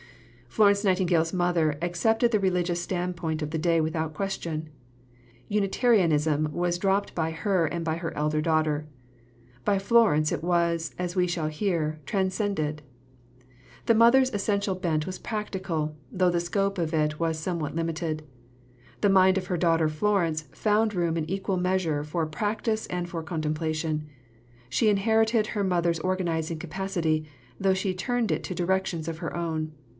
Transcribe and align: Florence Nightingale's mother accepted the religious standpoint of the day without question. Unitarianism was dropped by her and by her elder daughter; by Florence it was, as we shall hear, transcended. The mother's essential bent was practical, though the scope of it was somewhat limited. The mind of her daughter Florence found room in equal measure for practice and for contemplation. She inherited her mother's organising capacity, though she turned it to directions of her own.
Florence 0.49 0.83
Nightingale's 0.83 1.31
mother 1.31 1.77
accepted 1.81 2.31
the 2.31 2.39
religious 2.39 2.81
standpoint 2.81 3.41
of 3.41 3.51
the 3.51 3.57
day 3.57 3.79
without 3.79 4.13
question. 4.15 4.69
Unitarianism 5.47 6.49
was 6.51 6.79
dropped 6.79 7.15
by 7.15 7.31
her 7.31 7.67
and 7.67 7.85
by 7.85 7.95
her 7.95 8.13
elder 8.17 8.41
daughter; 8.41 8.85
by 9.63 9.77
Florence 9.79 10.31
it 10.31 10.43
was, 10.43 10.93
as 10.97 11.15
we 11.15 11.25
shall 11.27 11.47
hear, 11.47 11.99
transcended. 12.05 12.81
The 13.85 13.93
mother's 13.93 14.33
essential 14.33 14.75
bent 14.75 15.05
was 15.05 15.19
practical, 15.19 15.95
though 16.11 16.31
the 16.31 16.41
scope 16.41 16.77
of 16.77 16.93
it 16.93 17.17
was 17.19 17.37
somewhat 17.37 17.75
limited. 17.75 18.23
The 19.01 19.09
mind 19.09 19.37
of 19.37 19.47
her 19.47 19.55
daughter 19.57 19.87
Florence 19.87 20.49
found 20.51 20.93
room 20.95 21.15
in 21.15 21.29
equal 21.29 21.57
measure 21.57 22.03
for 22.03 22.25
practice 22.25 22.87
and 22.87 23.07
for 23.07 23.23
contemplation. 23.23 24.07
She 24.67 24.89
inherited 24.89 25.47
her 25.47 25.63
mother's 25.63 25.99
organising 25.99 26.57
capacity, 26.59 27.23
though 27.59 27.75
she 27.75 27.93
turned 27.93 28.31
it 28.33 28.43
to 28.45 28.55
directions 28.55 29.07
of 29.07 29.19
her 29.19 29.33
own. 29.37 29.71